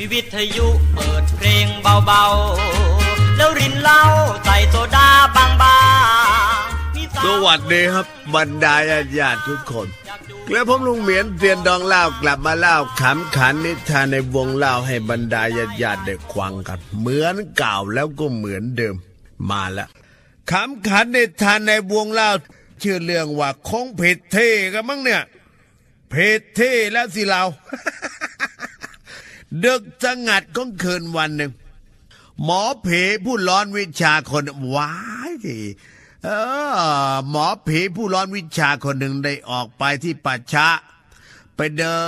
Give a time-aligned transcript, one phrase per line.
[0.00, 1.66] มีวิทยุเปิดเพลง
[2.06, 4.02] เบาๆ แล้วรินเหล้า
[4.44, 5.46] ใส่โซดาบา
[6.62, 9.88] งๆสวัสดีครับบรรดาญาติญาติทุกคน
[10.50, 18.96] แล้วผมลุงเหมียนเตียนดองเล่ากลับมาเล่าขำขันนิทานในวงเล่าให้บรรดาญาติญาติได้ควังกัน เหมือนเก่าแล้วก็เหมือนเดิม
[19.50, 19.88] มาแล้ว
[20.50, 22.28] ขำขันนิทานในวงเล่า
[22.82, 25.22] ชื่อเรื่องว่าคงผิดเท่กันมั้งเนี่ย
[26.10, 27.42] เพจเท่แล้วสิเรา
[29.64, 31.52] ดึกสงัดของคืนวันหนึ่ง
[32.44, 32.88] หมอเผ
[33.24, 34.92] ผู้ร้อนวิชาคนว้า
[35.28, 35.58] ยที
[36.24, 36.28] เอ
[37.10, 40.68] อ หมอผีผู้ร้อนวิชาคนหนึ่งได้ออกไปที่ป่าช้า
[41.56, 42.00] ไปเดิ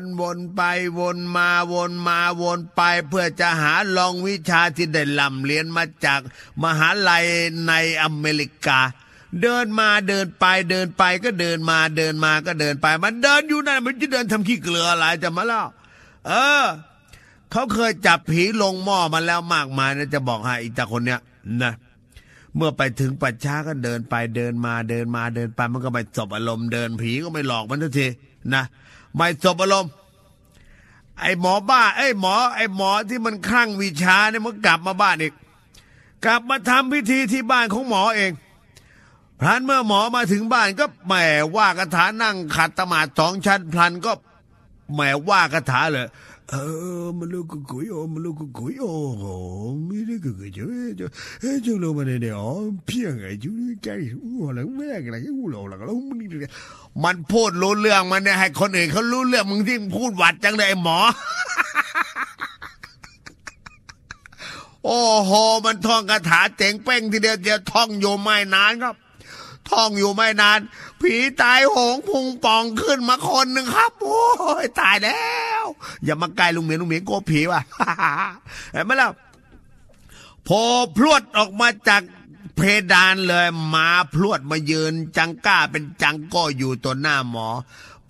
[0.00, 0.60] นวนไป
[0.98, 6.20] วนมาวนมาวนไป เพื่อจะหาลองวิชาที่ได้ลำเรียนมาจาก
[6.62, 7.24] มหาลัย
[7.68, 8.80] ในอเมริกา
[9.42, 15.64] เดินมาเดินไปเดินไปก็เดินมาเดินมาก็เดินไป มันเดินอยู่นั่นมันจะเดินทำขี้เกลืออะไรจะมาเล่า
[16.26, 16.64] เออ
[17.50, 21.20] เขาเคยจับผีลงหม้อมาแล้วมากมายนะจะบอกให้อีตาคนเนี้ย
[21.62, 21.72] นะ
[22.56, 28.06] เมื่อไปถึงป่าช้าก็เดินไปเดินมาเดินมาเดินไปมันก็ไม่จบอารมณ์เดินผีก็ไม่หลอกมันทันที
[28.54, 28.64] นะ
[29.16, 29.90] ไม่จบอารมณ์
[31.20, 35.34] ไอ้หมอบ้าไอ้หมอ ไอ้หมอที่มันคลั่งวิชาเนี่ยมันกลับมาบ้านอีก
[36.24, 38.32] กลับมาทำพิธีที่บ้านของหมอเอง
[39.40, 41.14] พลันเมื่อหมอมาถึงบ้านก็แหม
[41.56, 44.12] ว่าคาถานั่งขัดตะหมาสองชั้นพลันก็
[44.92, 46.08] แหมว่าคาถาเลย
[46.50, 46.54] เอ
[47.04, 48.86] อมันลูกกุยโอมันลูกกุยโอ
[49.18, 49.24] โห
[49.88, 50.66] มีเรื่องกุยจ้า
[50.96, 51.08] เจ้า
[51.40, 52.50] เฮ้ยจุลมันเนี่ยอ๋อ
[52.86, 53.86] เพียงไอ้จุลแก
[54.24, 56.28] อู้หลังแม่กันอะไรอู้หลังแล้วมันนี่
[57.04, 60.98] มันพูดรู้เรื่องมันเนี่ยให้คนอื่นเขารู้เรื่องมึงที่พูดหวัดจังเลยหมอ
[64.84, 65.32] โอ้โห
[65.64, 68.94] มันท่องคาถาเจ๋งเป้งทีเดียวเดียวท่องอยู่ไม่นานครับ
[69.72, 70.60] ท่องอยู่ไม่นาน
[71.00, 74.22] ผีตายโหงพุงป่องขึ้นมาคนหนึ่งครับ โอ้
[74.64, 75.30] ยตายแล้
[75.62, 75.64] ว
[76.04, 77.60] อย่ามาใกล้ลุงเหมียนลุงเหมียนกลัวผีว่ะ
[78.72, 79.10] เห็นไหมล่ะ
[80.48, 80.62] พอ
[80.96, 82.02] พลวดออกมาจาก
[82.56, 82.60] เพ
[82.92, 87.48] ดานเลยมาพลวดมายืนจังก้าเป็นจังก็อยู่ตัวหน้าหมอ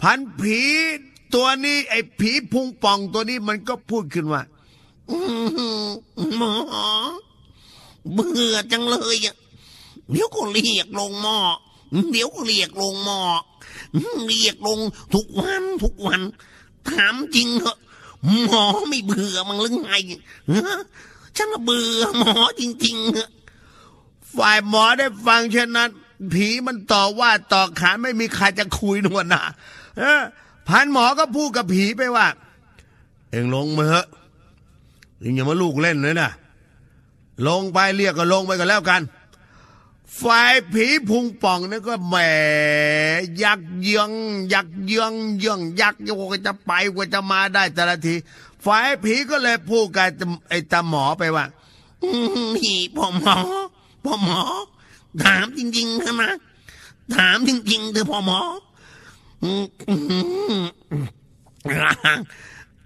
[0.01, 0.61] พันผี
[1.35, 4.43] ตัวนี้ ไอ้ผีพุงป่องตัวนี้มันก็พูดขึ้นว่า
[5.11, 5.69] อื้อหื
[6.27, 6.53] อหมอ
[8.13, 9.37] เบื่อจังเลยอะ
[10.13, 11.39] เดี๋ยวก็เรียกลงหม้อ
[12.13, 13.21] เดี๋ยวก็เรียกลงหม้อ
[14.27, 14.79] เรียกลง
[15.15, 16.21] ทุกวันทุกวัน
[16.91, 17.79] ถามจริงเหอะ
[18.45, 19.93] หมอไม่เบื่อมั้งหรือไง
[21.37, 23.29] ฉันเบื่อหมอจริงๆอะ
[24.37, 25.91] ฝ่ายหมอได้ฟังเช่นนั้น
[26.33, 29.43] ผีมันต่อว่าต่อขานไม่มีใครจะคุยนวลนะ
[30.69, 32.27] พันหมอก็พูดกับผีไปว่า
[33.31, 34.07] เอ็งลงมาเถอะ
[35.21, 36.31] อย่ามาลูกเล่นเลยนะ
[37.49, 39.01] ลงไปเรียกก็ลงไปก็แล้วกัน
[40.21, 42.17] ฝ่ายผีพุงป่องนั่นก็แหม
[43.43, 44.11] ยักเยือง
[44.53, 48.15] ยักเยืองเยืองยักโยกจะไปกว่าจะมาได้แต่ละที
[48.65, 50.07] ฝ่ายผีก็เลยพูดกับ
[50.49, 51.45] ไอ้ตาหมอไปว่า
[52.57, 53.37] พี่พ่อหมอ
[54.05, 54.41] พ่อหมอ
[55.25, 56.33] ถามจริงๆนะนะ
[57.17, 58.39] ถามจริงๆเถอพ่อหมอ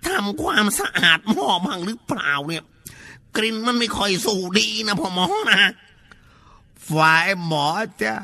[0.07, 2.65] ทำความสะอาดหม้อบ้างหรือเปล่าเนี่ย
[3.37, 5.71] กลิ่นมันไม่ค่อยสูดีนะพ่อหมอนะ
[6.91, 7.67] ฝ่ายหมอ
[8.03, 8.15] จะ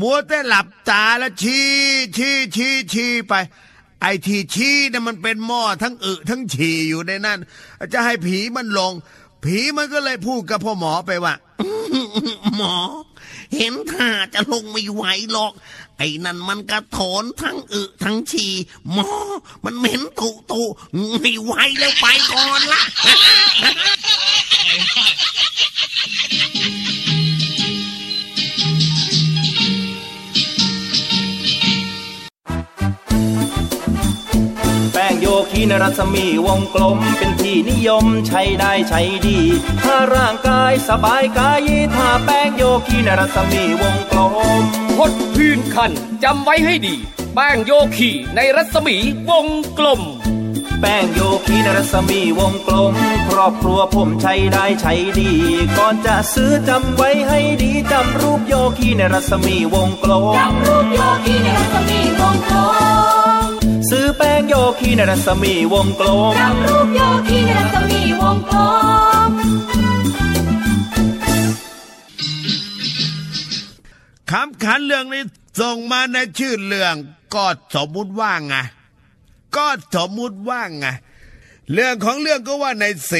[0.00, 1.66] มัวแต่หลับตาแล้วชี้
[2.16, 3.34] ชี้ชี้ชี้ไป
[4.00, 7.38] ไอ้ที่ชี้เนี่ยมันเป็นหม้อทั้งอึทั้งฉี่อยู่ในนั้น
[7.92, 8.92] จะให้ผีมันลง
[9.44, 11.34] ผีมันก็เลยพูดกับพ่อหมอไปว่า
[12.56, 12.76] หมอ
[13.56, 15.52] เห็นท่าจะลงไม่ไหวหรอก
[15.98, 18.52] ไอ้นั่นมันกระโถนทั้งอึทั้งฉี่
[18.92, 19.10] หมอ
[19.64, 20.62] มันเหม็นตุตุ
[21.20, 22.82] ไม่ไหวแล้วไปก่อนละ
[35.66, 39.38] ป้งโยคีนรัศมีวงกลมเป็นที่นิยมใช้ได้ใช้ดี
[39.84, 41.60] ถ้าร่างกายสบายกาย
[41.96, 44.18] ถ้าแป้งโยคีนรัศมีวงกล
[44.62, 44.64] ม
[44.96, 45.92] พดพื้นคัน
[46.24, 46.94] จำไว้ให้ดี
[47.34, 48.96] แป้งโยคีในรัศมี
[49.30, 49.46] วง
[49.78, 50.02] กลม
[50.80, 52.94] แป้งโยคีนรัศมีวงกลม
[53.28, 55.32] ครอบครัวผมใช้ได้ใช้ดี
[55.78, 62.25] ก่อนจะซื้อจำไว้ให้ดีจำรูปโยคีในรัศมีวงกลมจำรูปโยคีในรัศมีวง
[64.78, 68.58] คีในรัศมีวงกลมจำรูปโยคีในรัศมีวงกล
[69.28, 69.30] ม
[74.30, 75.22] คำขันเรื่องนี้
[75.60, 76.94] ส่งมาในชื่อเรื่อง
[77.34, 78.54] ก็สมมุติว่าไง
[79.56, 80.86] ก็สมมุติว่าไง
[81.72, 83.12] เรื่องของเรื่องก็ว่าในเส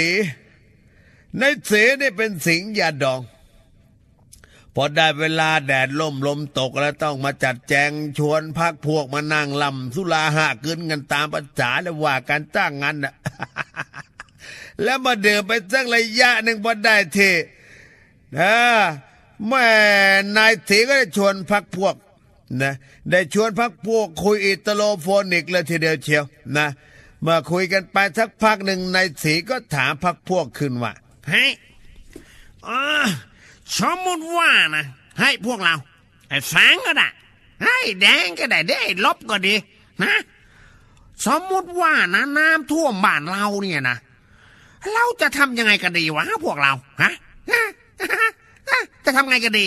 [1.38, 3.20] ในเสเนี่เป็นสิงหยาดอง
[4.78, 13.14] พอได้เวลาแดดล่มลมตกแล้วต้องมาจัดแจงชวนพักพวกมานั่งลำสุราหะกินกันตามภาษาและว่าการจ้างงานน่ะ
[14.82, 17.30] แล้วมาเดินไปสักระยะหนึ่งพอได้ที
[18.38, 18.54] นะ
[19.46, 19.66] แม่
[20.36, 21.94] นายถีก็ได้ชวนพักพวก
[22.62, 22.72] นะ
[23.10, 26.24] ได้ชวนพักพวกคุยอิตาโลโฟนิกเลยทีเดียวเชียว
[26.56, 26.66] นะ
[27.22, 30.92] เมื่อคุยกันไปสักพักหนึ่งนายถีก็ถามพักพวกขึ้นว่า
[31.28, 31.50] เฮ้ย
[32.64, 32.70] เอ
[33.04, 33.06] อ
[33.80, 34.86] สมมติว่านะ
[35.20, 35.74] ให้พวกเรา
[36.28, 37.08] ไอ้แสงก็ได้
[37.64, 39.54] ให้แดงก็ได้ได้ลบก็ดี
[40.02, 40.14] นะ
[41.26, 43.96] สมมติว่านะน้ำท่วมบ้านเราเนี่ยนะ
[44.94, 46.72] เราจะทำยังไงกันดีวะพวกเรา
[47.02, 47.12] ฮะ
[47.50, 47.64] ฮะ
[48.00, 48.30] ฮะ
[48.70, 49.66] ฮะจะทำไงกันดี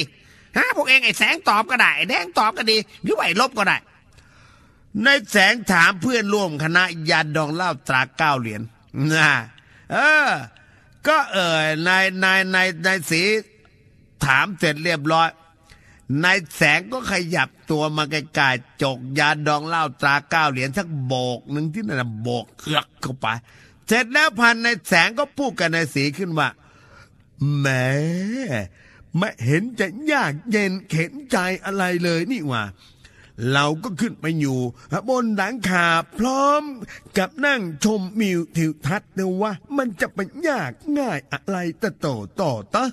[0.57, 3.77] ฮะ พวกเองไอ้แสงตอบก็ได้ ไอ้แดงตอบก็ดี หรือไอ้ลบก็ได้
[5.03, 8.61] ในแสงถามเพื่อนร่วมคณะยาดองเล้าตราเก้าเหรียญ
[9.11, 9.31] นะ
[9.91, 9.97] เอ
[10.27, 10.29] อ
[11.07, 13.21] ก็เออนายนายนายนายสี
[14.25, 15.29] ถามเสร็จเรียบร้อย
[16.23, 23.27] นายแสงก็ขยับตัวมาใกล้ๆจกยาดองเหล้าตราเก้าเหรียญสักโบกหนึ่งที่นั่นนะโบกเครือกเข้าไป
[23.87, 26.49] เสร็จแล้วพันนายแสงก็พูดกับนายสีขึ้นว่า
[27.57, 27.85] แหม่
[29.17, 32.63] ไม่เห็นจะยากเย็นเข็นใจอะไรเลยนี่ว่า
[33.53, 34.59] เราก็ขึ้นไปอยู่
[35.09, 35.87] บนหลังคา
[36.17, 36.63] พร้อม
[37.17, 40.19] กับนั่งชมมิวทิวทัศน์นะว่ามันจะไป
[40.49, 42.07] ยากง่ายอะไรตะโต
[42.41, 42.83] ต่อตะ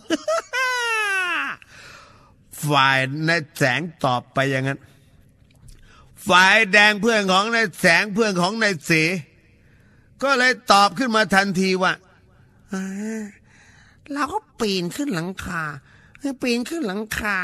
[2.68, 2.98] ฝ่าย
[3.28, 4.80] นายแสงตอบไปอย่างนั้น
[6.28, 8.92] ฝ่ายแดงเพื่อนของนายแสงเพื่อนของนายเส
[10.22, 11.92] ก็เลยตอบขึ้นมาทันทีว่า
[14.12, 15.62] เราก็ปีนขึ้นหลังคา
[16.42, 17.36] ปีนขึ้นหลังคา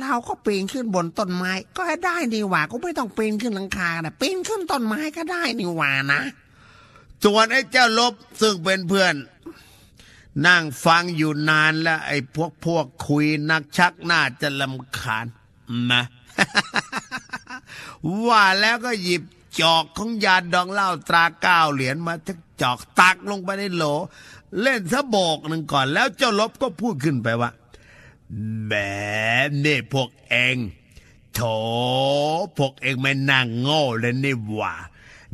[0.00, 6.22] เราก็ปีนขึ้นบนต้นไม้ ก็ได้นี่หว่าก็ไม่ต้องปีนขึ้นหลังคานะปีนขึ้นต้นไม้ก็ได้นี่หว่านะ
[7.24, 9.14] ส่วนไอ้เจ้าลบซึ่งเป็นเพื่อน
[10.46, 15.26] นั่งฟังอยู่นานแล้ว ไอ้พวกพวกคุยนักชักน่าจะลำคาญ
[15.92, 16.02] นะ
[18.26, 19.22] ว่าแล้วก็หยิบ
[19.60, 23.84] จอกของยาดองเหล้าตราเก้าเหรียญมาทักจอกตักลงไปในโหล
[24.60, 27.50] เล่นซะโบกหนึ่งก่อน แล้วเจ้าลบก็พูดขึ้นไปว่า
[28.64, 28.72] แหม
[29.64, 30.56] นี่พวกเอง
[31.34, 31.40] โถ
[32.58, 34.74] พวกเองไม่นั่งโง่เลยนี่หว่า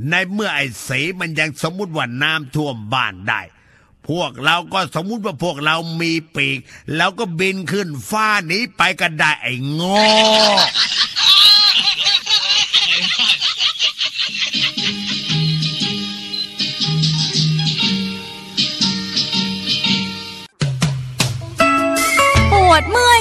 [0.09, 3.41] ในเมื่อไอ้สีมันยังสมมุติว่าน้ำท่วมบ้านได้
[4.09, 6.59] พวกเราก็สมมุติว่าพวกเรามีปีก
[6.97, 10.01] แล้วก็บินขึ้นฟ้าหนี้ไปก็ได้ไอ้โง่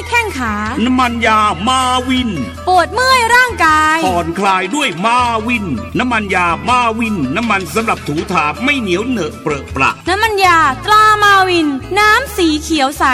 [0.09, 0.53] แข้งขา
[0.85, 1.79] น้ำมันยามา
[2.09, 2.29] วิน
[2.67, 5.17] ปวดเมื่อยร่างกาย ผ่อนคลายด้วยมา
[5.47, 5.65] วิน
[5.99, 11.67] น้ำมันยามาวิน น้ำมันสำหรับถูถาไม่เหนียวเหนอะเปรอะประน้ำมันยาตรามาวิน
[11.99, 13.05] น้ำสีเขียวใส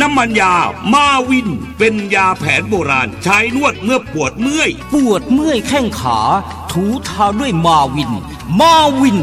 [0.00, 0.54] น้ำมันยา
[0.92, 1.48] มาวิน
[1.78, 6.18] เป็นยาแผนโบราณ ใช้นวดเมื่อปวดเมื่อย ปวดเมื่อยแข้งขา
[6.72, 8.12] ถูทาด้วยมาวิน
[8.60, 9.18] มาวิน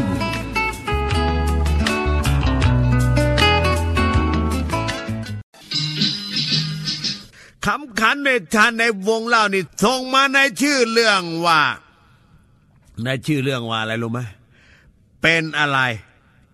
[7.66, 11.60] คำขันในทานในวงเล่านี่ส่งมาในชื่อเรื่องว่า
[13.04, 14.20] ในชื่อเรื่องว่าอะไรรู้ไหม
[15.22, 15.78] เป็นอะไร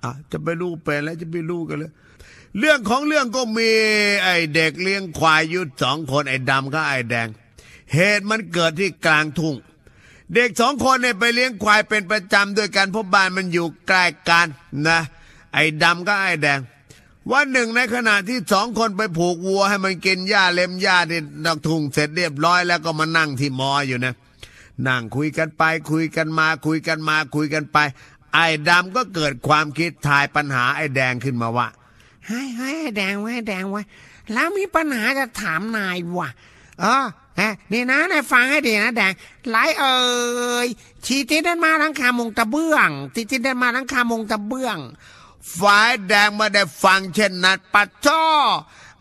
[0.02, 1.92] อะจะไปรู้เป็นแล้วจะไปรู้กันเลย
[2.58, 3.70] เรื่องของเรื่องก็มี
[4.22, 7.28] ไอ้เด็กเลี้ยงควายยุดสองคนไอ้ดำกับไอ้แดง
[7.94, 9.56] เหตุมันเกิดที่กลางทุ่ง
[10.34, 14.46] เด็กสองคนเนี่ยไปเลี้ยงควายเป็นประจำด้วยกันเพราะบ้านมันอยู่ใกล้กัน
[14.88, 15.00] นะ
[15.54, 16.60] ไอ้ดำก็ไอ้แดง
[17.32, 24.14] วันหนึ่งในขณะที่สองคนไปผูกวัวให้มันกินหญ้าเล็มหญ้าที่ดอกทุ่งเสร็จเรียบร้อยแล้วก็มานั่งที่มออยู่นะ
[24.88, 27.78] นั่งคุยกันไปคุยกันมาคุยกันมาคุยกันไป
[28.34, 31.68] ไอ้ดำก็เกิดความคิดทายปัญหาไอ้แดงขึ้นมาว่า
[32.26, 33.82] ให้ให้แดงไว้แดงไว้
[34.32, 36.30] แล้วมีปัญหาจะถามนายว่ะ
[36.80, 37.06] เออ
[37.36, 37.42] เฮ
[37.72, 39.12] นี่นะนายฟังให้ดีนะแดง
[39.48, 39.96] ไหลเอ่
[40.66, 40.68] ย
[41.06, 44.78] ชีติเดินมาทั้งคามงตะเบื้องทีติเดินมาทั้งคามงตะเบื้อง
[45.60, 48.22] ฝ่ายแดงไมาได้ฟังเช่นนั้นปัดช่อ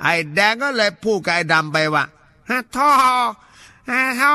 [0.02, 2.06] ไอ้แดงก็เลยพูดกับไอ้ดำไปว่า
[2.50, 2.92] ฮะท่อ
[3.92, 4.34] ฮะท่อ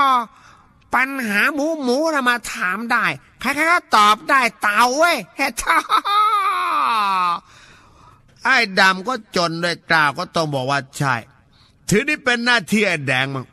[0.94, 3.06] ปัญหาหมูหมูนะมาถามได้
[3.40, 5.78] ใครๆก็ตอบได้เต่าเว้ยฮะท่อ
[8.44, 11.14] ไอ้ดำก็จนด้วยกล่าวก็ต้องบอกว่าใช่
[11.88, 13.46] ถือนี่เป็นหน้าที่ไอ้แดงมั้ง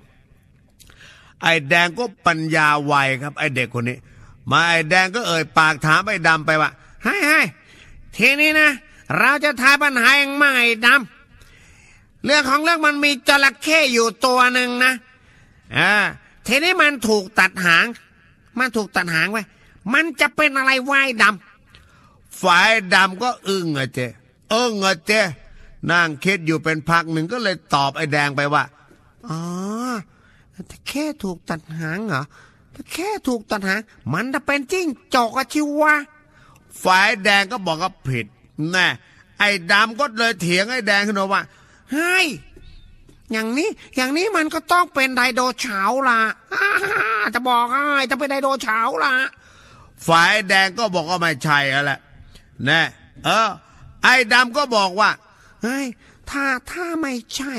[1.44, 3.98] ไอ้แดงก็ปัญญาไวครับ ไอ้เด็กคนนี้
[4.52, 6.72] มาไอ้แดงก็เอ่ยปากถามไอ้ดำไปว่า
[7.04, 7.42] ให้ให้
[8.18, 8.70] ทีนี้นะ
[9.20, 14.94] เราจะทายปัญหาเองมั่งไอ้ดำเรื่องของเรื่องมันมีจระเข้อยู่ตัวหนึ่งนะ
[15.78, 15.94] อ่า
[16.48, 17.86] ทีนี้มันถูกตัดหาง
[18.60, 19.44] มันถูกตัดหางไว้
[19.94, 24.00] มันจะเป็นอะไรวายดำฝ่ายดำก็อึ้งอะเจ
[24.50, 25.12] เอิ้งอะเจ
[25.92, 28.64] นั่งคิดอยู่เป็นพักหนึ่งก็เลยตอบไอ้แดงไปว่า
[29.28, 29.40] อ๋อ
[30.68, 32.24] แต่แค่ถูกตัดหางเหรอ
[32.72, 33.80] แต่แค่ถูกตัดหาง
[34.14, 35.94] มันจะเป็นจิ้งจอกอะชิวะ
[36.84, 38.26] ฝ่ายแดงก็บอกว่าผิด
[38.72, 38.88] แน่
[39.40, 41.42] ไอ้ดำก็เลยเถียงไอ้แดงขึ้นมาว่า
[41.92, 42.26] เฮ้ย
[43.32, 46.22] อย่างนี้อย่างนี้มันก็ต้องเป็นไดโดเฉาล่ะ
[47.36, 49.14] จะบอกให้จะเป็นไดโดเฉาล่ะ
[50.08, 52.00] ฝ่ายแดงก็บอกว่าไม่ใช่แล้วแหละ
[52.66, 52.82] แน่
[53.26, 53.50] เออ
[54.04, 55.10] ไอ้ดำก็บอกว่า
[55.64, 55.86] เฮ้ย
[56.30, 57.54] ถ้าถ้าไม่ใช่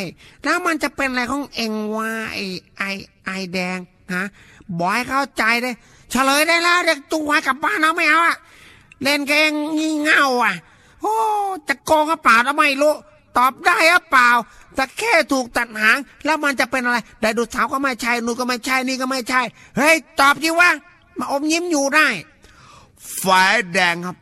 [0.45, 2.39] แล้วมันจะเป็นอะไรของเองวะไอ
[2.79, 2.85] ไอ
[3.27, 3.79] ไอแดง
[4.15, 4.25] ฮะ
[4.81, 5.75] บอยเข้าใจเลย
[6.11, 8.37] เฉลยได้แล้วเด็กจูงไว้กลับบ้านเอาไม่เอาอะ
[9.03, 10.55] เล่นเกงงี่เง่าอะ
[11.03, 11.15] โอ้
[11.69, 12.95] จะโกงก็เปล่าแล้วไม่รู้
[13.37, 14.31] ตอบได้หรือเปล่า
[14.75, 19.43] แต่แค่ถูกตัดหาง แล้วมันจะเป็นอะไรไดโนเสาร์ก็ไม่ใช่นูนก็ไม่ใช่นี่ก็ไม่ใช่
[19.77, 20.71] เฮ้ย ตอบดิวะ
[21.19, 22.07] มาอมยิ้มอยู่ได้
[23.23, 24.17] ฝ่ายแดงครับ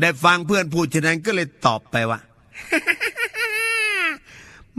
[0.00, 2.20] ได้ฟังเพื่อนพูดฉะนั้นก็เลยตอบไปว่า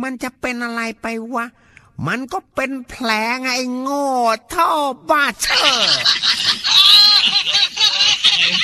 [0.02, 1.46] มันจะเป็นอะไรไปวะ
[2.08, 3.10] มันก็เป็นแผล
[3.42, 4.10] ไงไอ้โง่
[4.54, 4.70] ท่อ
[5.10, 5.68] บ้าเชอ
[8.51, 8.56] ท่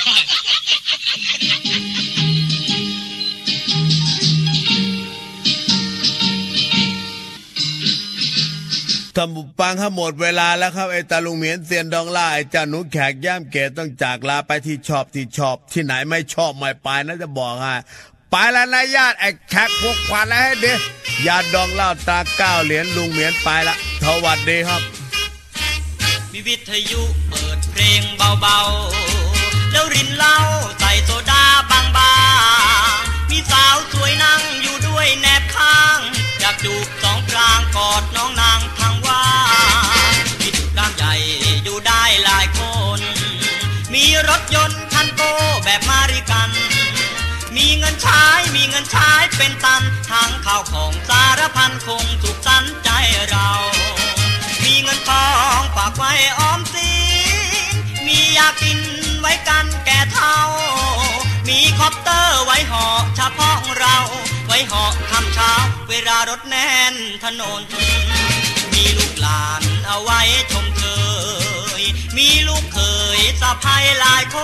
[9.22, 17.74] านผู้ฟังครับหมดเวลาแล้วครับไอ้ตาลุงเหมียนเซียนดองล่าไอ้จ้าหนูแขกย่ามเกตต้องจากลาไปที่ชอบที่ชอบ ที่ไหนไม่ชอบไม่ไปนะจะบอกให้
[18.30, 20.72] ไปแล้วนะญาติไอ้แขกพวกควันแล้วให้ดี
[21.26, 24.82] ญาติดองเล่าตาเก้าเหรียญลุงเหมียนไปละสวัสดีครับ
[26.32, 28.02] มีวิทยุเปิดเพลง
[28.40, 29.25] เบาๆ
[29.72, 30.38] แล้วรินเหล้า
[30.78, 35.98] ใส่โซดาบางๆมีสาวสวยนั่งอยู่ด้วยแนบข้าง
[36.40, 39.26] อยากจูบสองกลางกอดน้องนางทางว่า
[40.12, 41.12] งมีดุกล้ามใหญ่
[41.64, 42.60] อยู่ได้หลายค
[42.98, 43.00] น
[43.94, 45.22] มีรถยนต์คันโต
[45.64, 46.50] แบบมาริกัน
[47.56, 48.22] มีเงินใช้
[48.56, 52.90] มีเงินใช้เป็นตันทั้งข้าวของสารพันคงสุขสันใจ
[53.30, 53.48] เรา
[54.64, 55.26] มีเงินทอ
[55.58, 56.90] งฝากไว้ออมสิ
[57.72, 58.80] นมียากิน
[59.28, 60.38] ไว้กันแก่เฒ่า
[61.48, 63.96] มีคอปเตอร์ไว้เหาะเฉพาะเรา
[64.46, 65.52] ไว้เหาะค่ำเช้า
[65.88, 67.60] เวลารถแน่นถนน
[68.72, 70.20] มีลูกหลานเอาไว้
[70.52, 70.84] ชมเช
[71.80, 71.82] ย
[72.16, 72.80] มีลูกเค
[73.18, 74.38] ยสะพายหลายค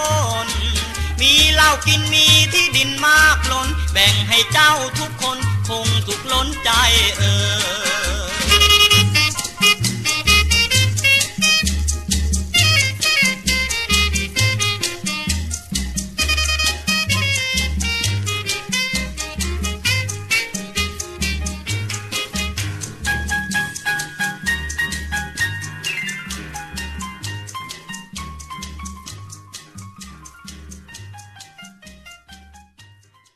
[0.44, 0.46] น
[1.20, 6.70] มีเหล้ากินมีที่ดินมากล้น แบ่งให้เจ้าทุกคนคงสุขล้นใจ
[7.18, 7.36] เอ่
[7.90, 7.91] ย